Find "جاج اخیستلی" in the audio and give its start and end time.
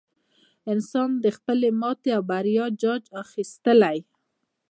2.81-3.97